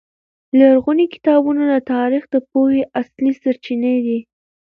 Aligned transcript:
لرغوني 0.59 1.05
کتابونه 1.13 1.63
د 1.67 1.75
تاریخ 1.93 2.23
د 2.29 2.35
پوهې 2.49 2.81
اصلي 3.01 3.31
سرچینې 3.41 3.95
دي. 4.05 4.19